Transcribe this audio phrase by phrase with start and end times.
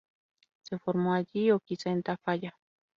[0.63, 2.55] Se formó allí o quizá en Tafalla.